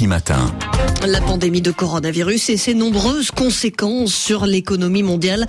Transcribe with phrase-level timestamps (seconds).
[0.00, 0.54] RFI Matin.
[1.06, 5.46] La pandémie de coronavirus et ses nombreuses conséquences sur l'économie mondiale.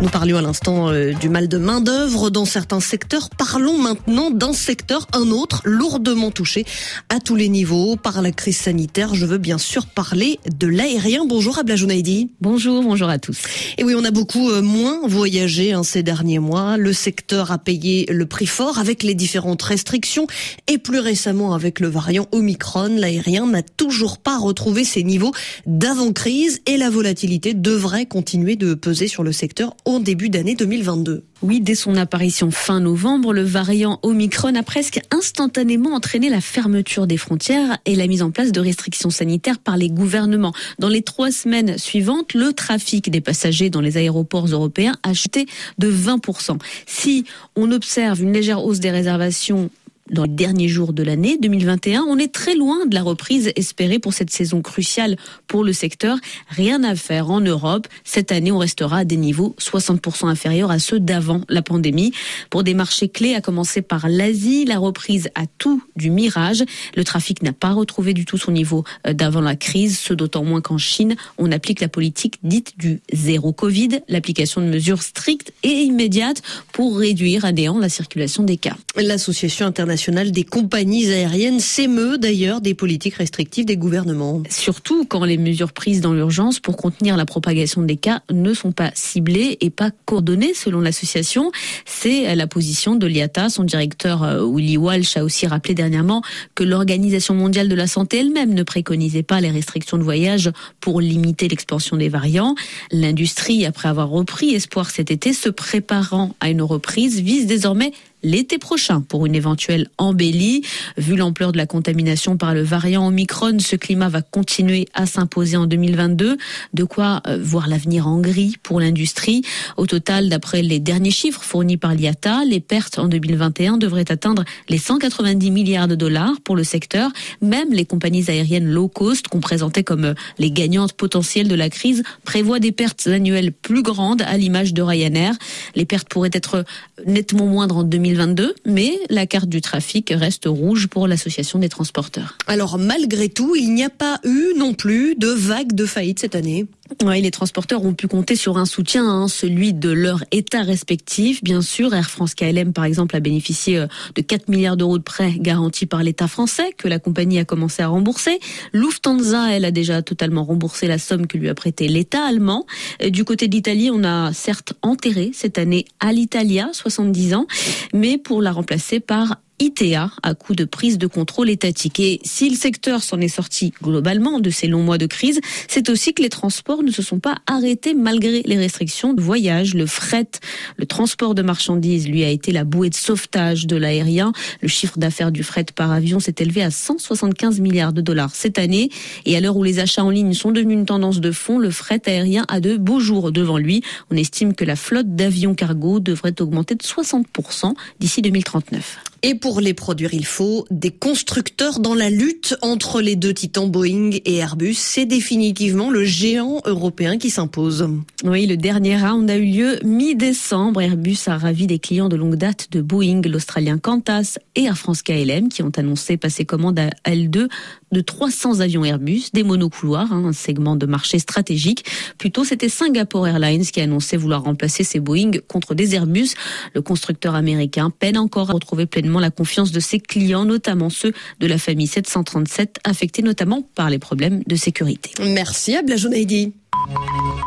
[0.00, 3.28] Nous parlions à l'instant euh, du mal de main-d'œuvre dans certains secteurs.
[3.30, 6.64] Parlons maintenant d'un secteur, un autre, lourdement touché
[7.10, 9.14] à tous les niveaux par la crise sanitaire.
[9.14, 11.26] Je veux bien sûr parler de l'aérien.
[11.26, 12.30] Bonjour Abla Jounaidi.
[12.40, 13.42] Bonjour, bonjour à tous.
[13.76, 16.78] Et oui, on a beaucoup euh, moins voyagé hein, ces derniers mois.
[16.78, 20.26] Le secteur a payé le prix fort avec les différentes restrictions
[20.66, 22.96] et plus récemment avec le variant Omicron.
[22.96, 25.32] L'aérien n'a toujours pas retrouvé ses niveaux
[25.66, 31.24] d'avant-crise et la volatilité devrait continuer de peser sur le secteur au début d'année 2022.
[31.42, 37.06] Oui, dès son apparition fin novembre, le variant Omicron a presque instantanément entraîné la fermeture
[37.06, 40.54] des frontières et la mise en place de restrictions sanitaires par les gouvernements.
[40.78, 45.46] Dans les trois semaines suivantes, le trafic des passagers dans les aéroports européens a chuté
[45.78, 46.58] de 20%.
[46.86, 47.24] Si
[47.56, 49.70] on observe une légère hausse des réservations
[50.10, 52.04] dans les derniers jours de l'année 2021.
[52.06, 56.18] On est très loin de la reprise espérée pour cette saison cruciale pour le secteur.
[56.48, 57.88] Rien à faire en Europe.
[58.04, 62.12] Cette année, on restera à des niveaux 60% inférieurs à ceux d'avant la pandémie.
[62.50, 66.64] Pour des marchés clés, à commencer par l'Asie, la reprise a tout du mirage.
[66.94, 70.44] Le trafic n'a pas retrouvé du tout son niveau euh, d'avant la crise, ce d'autant
[70.44, 75.52] moins qu'en Chine, on applique la politique dite du zéro Covid, l'application de mesures strictes
[75.62, 78.76] et immédiates pour réduire à néant la circulation des cas.
[78.96, 79.93] L'association internationale
[80.32, 84.42] des compagnies aériennes s'émeut d'ailleurs des politiques restrictives des gouvernements.
[84.50, 88.72] Surtout quand les mesures prises dans l'urgence pour contenir la propagation des cas ne sont
[88.72, 91.52] pas ciblées et pas coordonnées selon l'association.
[91.84, 93.48] C'est la position de l'IATA.
[93.48, 96.22] Son directeur euh, Willy Walsh a aussi rappelé dernièrement
[96.54, 100.50] que l'Organisation mondiale de la santé elle-même ne préconisait pas les restrictions de voyage
[100.80, 102.54] pour limiter l'expansion des variants.
[102.90, 107.92] L'industrie, après avoir repris espoir cet été, se préparant à une reprise, vise désormais
[108.24, 110.62] l'été prochain pour une éventuelle embellie.
[110.96, 115.56] Vu l'ampleur de la contamination par le variant Omicron, ce climat va continuer à s'imposer
[115.56, 116.38] en 2022.
[116.72, 119.42] De quoi euh, voir l'avenir en gris pour l'industrie.
[119.76, 124.44] Au total, d'après les derniers chiffres fournis par l'IATA, les pertes en 2021 devraient atteindre
[124.68, 127.10] les 190 milliards de dollars pour le secteur.
[127.42, 131.68] Même les compagnies aériennes low cost, qu'on présentait comme euh, les gagnantes potentielles de la
[131.68, 135.34] crise, prévoient des pertes annuelles plus grandes à l'image de Ryanair.
[135.74, 136.64] Les pertes pourraient être
[137.06, 141.68] nettement moindres en 2022 2022, mais la carte du trafic reste rouge pour l'association des
[141.68, 142.38] transporteurs.
[142.46, 146.34] Alors malgré tout, il n'y a pas eu non plus de vague de faillite cette
[146.34, 146.66] année.
[147.02, 151.42] Oui, les transporteurs ont pu compter sur un soutien, hein, celui de leur État respectif.
[151.42, 155.02] Bien sûr, Air France KLM, par exemple, a bénéficié euh, de 4 milliards d'euros de
[155.02, 158.38] prêts garantis par l'État français, que la compagnie a commencé à rembourser.
[158.74, 162.66] Lufthansa, elle, a déjà totalement remboursé la somme que lui a prêté l'État allemand.
[163.08, 167.46] Du côté de l'Italie, on a certes enterré cette année Alitalia, 70 ans,
[167.94, 171.98] mais pour la remplacer par ITA à coup de prise de contrôle étatique.
[171.98, 175.88] Et si le secteur s'en est sorti globalement de ces longs mois de crise, c'est
[175.88, 179.74] aussi que les transports ne se sont pas arrêtés malgré les restrictions de voyage.
[179.74, 180.28] Le fret,
[180.76, 184.32] le transport de marchandises, lui a été la bouée de sauvetage de l'aérien.
[184.60, 188.58] Le chiffre d'affaires du fret par avion s'est élevé à 175 milliards de dollars cette
[188.58, 188.90] année.
[189.24, 191.70] Et à l'heure où les achats en ligne sont devenus une tendance de fond, le
[191.70, 193.82] fret aérien a de beaux jours devant lui.
[194.10, 198.98] On estime que la flotte d'avions cargo devrait augmenter de 60% d'ici 2039.
[199.22, 203.70] Et pour les produire, il faut des constructeurs dans la lutte entre les deux titans
[203.70, 204.74] Boeing et Airbus.
[204.74, 207.88] C'est définitivement le géant européen qui s'impose.
[208.24, 210.82] Oui, le dernier round a eu lieu mi-décembre.
[210.82, 215.02] Airbus a ravi des clients de longue date de Boeing, l'Australien Qantas et Air France
[215.02, 217.48] KLM qui ont annoncé passer commande à L2
[217.92, 221.84] de 300 avions Airbus, des monocouloirs, hein, un segment de marché stratégique.
[222.18, 226.30] Plutôt, c'était Singapore Airlines qui a annoncé vouloir remplacer ses Boeing contre des Airbus.
[226.74, 231.12] Le constructeur américain peine encore à retrouver pleinement la confiance de ses clients, notamment ceux
[231.40, 235.10] de la famille 737, affectés notamment par les problèmes de sécurité.
[235.20, 235.82] Merci à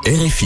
[0.05, 0.45] RFI.